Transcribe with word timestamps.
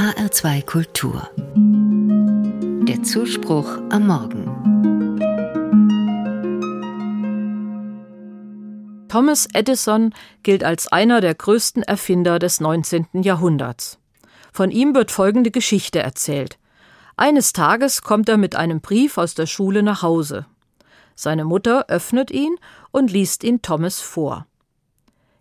HR2 0.00 0.64
Kultur. 0.64 1.28
Der 2.88 3.02
Zuspruch 3.02 3.68
am 3.90 4.06
Morgen. 4.06 4.46
Thomas 9.10 9.46
Edison 9.52 10.14
gilt 10.42 10.64
als 10.64 10.88
einer 10.88 11.20
der 11.20 11.34
größten 11.34 11.82
Erfinder 11.82 12.38
des 12.38 12.60
19. 12.60 13.08
Jahrhunderts. 13.12 13.98
Von 14.54 14.70
ihm 14.70 14.94
wird 14.94 15.10
folgende 15.10 15.50
Geschichte 15.50 15.98
erzählt. 15.98 16.58
Eines 17.18 17.52
Tages 17.52 18.00
kommt 18.00 18.30
er 18.30 18.38
mit 18.38 18.56
einem 18.56 18.80
Brief 18.80 19.18
aus 19.18 19.34
der 19.34 19.44
Schule 19.44 19.82
nach 19.82 20.00
Hause. 20.00 20.46
Seine 21.14 21.44
Mutter 21.44 21.90
öffnet 21.90 22.30
ihn 22.30 22.56
und 22.90 23.12
liest 23.12 23.44
ihn 23.44 23.60
Thomas 23.60 24.00
vor. 24.00 24.46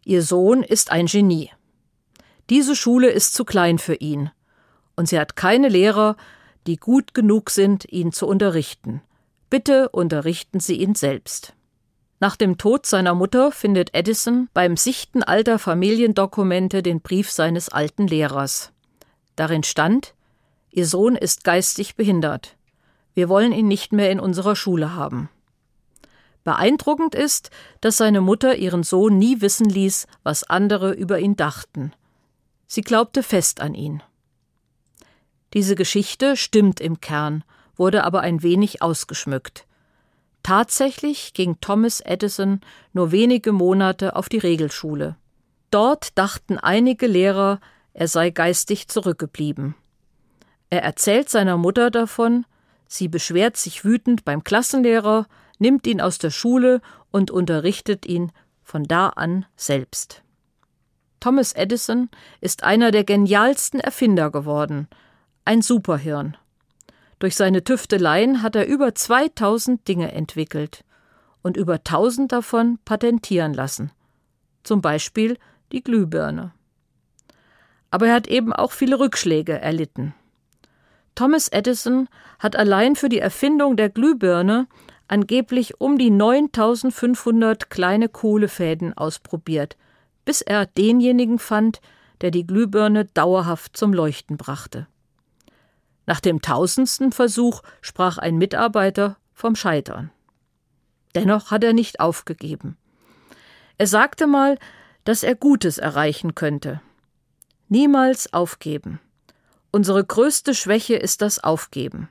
Ihr 0.03 0.21
Sohn 0.21 0.63
ist 0.63 0.91
ein 0.91 1.05
Genie. 1.05 1.49
Diese 2.49 2.75
Schule 2.75 3.09
ist 3.09 3.35
zu 3.35 3.45
klein 3.45 3.77
für 3.77 3.95
ihn, 3.95 4.31
und 4.99 5.07
sie 5.07 5.17
hat 5.17 5.37
keine 5.37 5.69
Lehrer, 5.69 6.17
die 6.67 6.75
gut 6.75 7.13
genug 7.13 7.51
sind, 7.51 7.89
ihn 7.89 8.11
zu 8.11 8.27
unterrichten. 8.27 9.01
Bitte 9.49 9.87
unterrichten 9.87 10.59
Sie 10.59 10.75
ihn 10.75 10.93
selbst. 10.93 11.53
Nach 12.19 12.35
dem 12.35 12.57
Tod 12.57 12.85
seiner 12.85 13.15
Mutter 13.15 13.53
findet 13.53 13.95
Edison 13.95 14.49
beim 14.53 14.75
Sichten 14.75 15.23
alter 15.23 15.57
Familiendokumente 15.57 16.83
den 16.83 16.99
Brief 16.99 17.31
seines 17.31 17.69
alten 17.69 18.07
Lehrers. 18.07 18.73
Darin 19.37 19.63
stand 19.63 20.15
Ihr 20.69 20.85
Sohn 20.85 21.15
ist 21.15 21.45
geistig 21.45 21.95
behindert. 21.95 22.57
Wir 23.13 23.29
wollen 23.29 23.53
ihn 23.53 23.69
nicht 23.69 23.93
mehr 23.93 24.11
in 24.11 24.19
unserer 24.19 24.57
Schule 24.57 24.95
haben. 24.95 25.29
Beeindruckend 26.43 27.15
ist, 27.15 27.51
dass 27.79 27.95
seine 27.95 28.19
Mutter 28.19 28.57
ihren 28.57 28.83
Sohn 28.83 29.17
nie 29.17 29.39
wissen 29.39 29.69
ließ, 29.69 30.07
was 30.23 30.43
andere 30.43 30.91
über 30.91 31.19
ihn 31.19 31.37
dachten. 31.37 31.93
Sie 32.67 32.81
glaubte 32.81 33.23
fest 33.23 33.61
an 33.61 33.75
ihn. 33.75 34.03
Diese 35.53 35.75
Geschichte 35.75 36.37
stimmt 36.37 36.79
im 36.79 37.01
Kern, 37.01 37.43
wurde 37.75 38.03
aber 38.03 38.21
ein 38.21 38.43
wenig 38.43 38.81
ausgeschmückt. 38.81 39.65
Tatsächlich 40.43 41.33
ging 41.33 41.57
Thomas 41.61 42.01
Edison 42.01 42.61
nur 42.93 43.11
wenige 43.11 43.51
Monate 43.51 44.15
auf 44.15 44.29
die 44.29 44.37
Regelschule. 44.37 45.15
Dort 45.71 46.17
dachten 46.17 46.57
einige 46.57 47.07
Lehrer, 47.07 47.59
er 47.93 48.07
sei 48.07 48.29
geistig 48.29 48.87
zurückgeblieben. 48.87 49.75
Er 50.69 50.83
erzählt 50.83 51.29
seiner 51.29 51.57
Mutter 51.57 51.91
davon, 51.91 52.45
sie 52.87 53.07
beschwert 53.07 53.57
sich 53.57 53.83
wütend 53.83 54.25
beim 54.25 54.43
Klassenlehrer, 54.43 55.27
nimmt 55.57 55.85
ihn 55.87 56.01
aus 56.01 56.17
der 56.17 56.31
Schule 56.31 56.81
und 57.11 57.31
unterrichtet 57.31 58.05
ihn 58.05 58.31
von 58.63 58.83
da 58.83 59.09
an 59.09 59.45
selbst. 59.55 60.23
Thomas 61.19 61.53
Edison 61.53 62.09
ist 62.39 62.63
einer 62.63 62.91
der 62.91 63.03
genialsten 63.03 63.79
Erfinder 63.79 64.31
geworden, 64.31 64.87
ein 65.49 65.63
Superhirn. 65.63 66.37
Durch 67.17 67.35
seine 67.35 67.63
Tüfteleien 67.63 68.43
hat 68.43 68.55
er 68.55 68.67
über 68.67 68.93
2000 68.93 69.87
Dinge 69.87 70.11
entwickelt 70.11 70.83
und 71.41 71.57
über 71.57 71.73
1000 71.73 72.31
davon 72.31 72.77
patentieren 72.85 73.55
lassen. 73.55 73.89
Zum 74.63 74.81
Beispiel 74.81 75.39
die 75.71 75.81
Glühbirne. 75.83 76.53
Aber 77.89 78.09
er 78.09 78.13
hat 78.13 78.27
eben 78.27 78.53
auch 78.53 78.71
viele 78.71 78.99
Rückschläge 78.99 79.59
erlitten. 79.59 80.13
Thomas 81.15 81.47
Edison 81.47 82.09
hat 82.37 82.55
allein 82.55 82.95
für 82.95 83.09
die 83.09 83.17
Erfindung 83.17 83.75
der 83.75 83.89
Glühbirne 83.89 84.67
angeblich 85.07 85.81
um 85.81 85.97
die 85.97 86.11
9500 86.11 87.71
kleine 87.71 88.07
Kohlefäden 88.07 88.95
ausprobiert, 88.95 89.77
bis 90.25 90.43
er 90.43 90.67
denjenigen 90.67 91.39
fand, 91.39 91.81
der 92.21 92.29
die 92.29 92.45
Glühbirne 92.45 93.05
dauerhaft 93.05 93.75
zum 93.75 93.93
Leuchten 93.93 94.37
brachte. 94.37 94.85
Nach 96.09 96.19
dem 96.19 96.41
tausendsten 96.41 97.11
Versuch 97.11 97.61
sprach 97.81 98.17
ein 98.17 98.39
Mitarbeiter 98.39 99.17
vom 99.31 99.55
Scheitern. 99.55 100.09
Dennoch 101.13 101.51
hat 101.51 101.63
er 101.63 101.73
nicht 101.73 101.99
aufgegeben. 101.99 102.77
Er 103.77 103.85
sagte 103.85 104.25
mal, 104.25 104.57
dass 105.03 105.21
er 105.21 105.35
Gutes 105.35 105.77
erreichen 105.77 106.33
könnte. 106.33 106.81
Niemals 107.67 108.33
aufgeben. 108.33 108.99
Unsere 109.69 110.03
größte 110.03 110.55
Schwäche 110.55 110.95
ist 110.95 111.21
das 111.21 111.43
Aufgeben. 111.43 112.09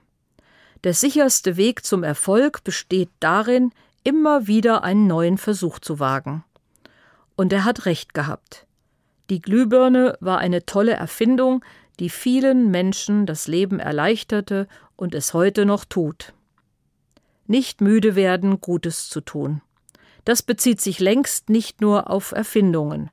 Der 0.84 0.94
sicherste 0.94 1.56
Weg 1.56 1.84
zum 1.84 2.04
Erfolg 2.04 2.62
besteht 2.62 3.10
darin, 3.18 3.72
immer 4.04 4.46
wieder 4.46 4.84
einen 4.84 5.08
neuen 5.08 5.38
Versuch 5.38 5.80
zu 5.80 5.98
wagen. 5.98 6.44
Und 7.34 7.52
er 7.52 7.64
hat 7.64 7.84
recht 7.84 8.14
gehabt. 8.14 8.64
Die 9.28 9.42
Glühbirne 9.42 10.16
war 10.20 10.38
eine 10.38 10.64
tolle 10.66 10.92
Erfindung, 10.92 11.64
die 12.00 12.10
vielen 12.10 12.70
Menschen 12.70 13.26
das 13.26 13.46
Leben 13.46 13.80
erleichterte 13.80 14.68
und 14.96 15.14
es 15.14 15.34
heute 15.34 15.66
noch 15.66 15.84
tut. 15.84 16.32
Nicht 17.46 17.80
müde 17.80 18.14
werden, 18.14 18.60
Gutes 18.60 19.08
zu 19.08 19.20
tun. 19.20 19.62
Das 20.24 20.42
bezieht 20.42 20.80
sich 20.80 21.00
längst 21.00 21.48
nicht 21.48 21.80
nur 21.80 22.10
auf 22.10 22.32
Erfindungen. 22.32 23.10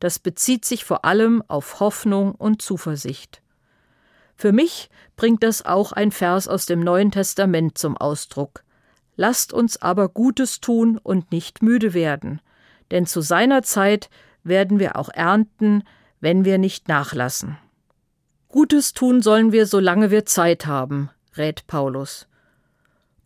Das 0.00 0.18
bezieht 0.18 0.64
sich 0.64 0.84
vor 0.84 1.04
allem 1.04 1.42
auf 1.48 1.80
Hoffnung 1.80 2.34
und 2.34 2.62
Zuversicht. 2.62 3.42
Für 4.36 4.52
mich 4.52 4.90
bringt 5.16 5.42
das 5.42 5.64
auch 5.64 5.92
ein 5.92 6.12
Vers 6.12 6.48
aus 6.48 6.66
dem 6.66 6.80
Neuen 6.80 7.10
Testament 7.10 7.78
zum 7.78 7.96
Ausdruck. 7.96 8.62
Lasst 9.16 9.52
uns 9.52 9.82
aber 9.82 10.08
Gutes 10.08 10.60
tun 10.60 10.98
und 10.98 11.32
nicht 11.32 11.62
müde 11.62 11.92
werden, 11.94 12.40
denn 12.92 13.06
zu 13.06 13.20
seiner 13.20 13.62
Zeit 13.62 14.10
werden 14.44 14.78
wir 14.78 14.96
auch 14.96 15.08
ernten, 15.08 15.82
wenn 16.20 16.44
wir 16.44 16.58
nicht 16.58 16.88
nachlassen. 16.88 17.58
Gutes 18.48 18.94
tun 18.94 19.20
sollen 19.20 19.52
wir, 19.52 19.66
solange 19.66 20.10
wir 20.10 20.24
Zeit 20.24 20.64
haben, 20.64 21.10
rät 21.36 21.66
Paulus. 21.66 22.26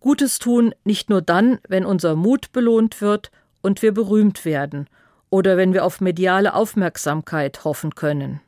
Gutes 0.01 0.41
tun 0.41 0.75
nicht 0.83 1.11
nur 1.11 1.23
dann, 1.23 1.61
wenn 1.69 1.87
unser 1.87 2.17
Mut 2.17 2.51
belohnt 2.51 3.01
wird 3.01 3.31
und 3.61 3.83
wir 3.83 3.95
berühmt 3.95 4.45
werden 4.45 4.91
oder 5.31 5.57
wenn 5.57 5.75
wir 5.75 5.85
auf 5.85 6.01
mediale 6.01 6.55
Aufmerksamkeit 6.55 7.63
hoffen 7.63 7.95
können. 7.95 8.41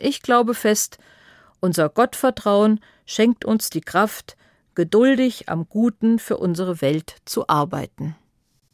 Ich 0.00 0.22
glaube 0.22 0.54
fest, 0.54 0.98
unser 1.60 1.88
Gottvertrauen 1.88 2.80
schenkt 3.04 3.44
uns 3.44 3.70
die 3.70 3.80
Kraft, 3.80 4.36
geduldig 4.74 5.48
am 5.48 5.68
Guten 5.68 6.18
für 6.18 6.36
unsere 6.36 6.80
Welt 6.80 7.14
zu 7.24 7.48
arbeiten. 7.48 8.16